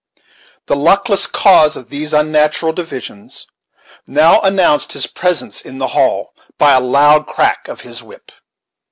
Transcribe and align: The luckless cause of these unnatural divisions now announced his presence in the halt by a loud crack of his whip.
The 0.65 0.75
luckless 0.75 1.27
cause 1.27 1.77
of 1.77 1.89
these 1.89 2.11
unnatural 2.11 2.73
divisions 2.73 3.45
now 4.07 4.41
announced 4.41 4.93
his 4.93 5.05
presence 5.05 5.61
in 5.61 5.77
the 5.77 5.89
halt 5.89 6.31
by 6.57 6.73
a 6.73 6.79
loud 6.79 7.27
crack 7.27 7.67
of 7.67 7.81
his 7.81 8.01
whip. 8.01 8.31